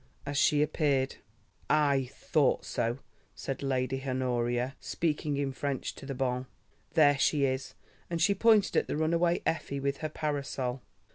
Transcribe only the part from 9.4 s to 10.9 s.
Effie with her parasol.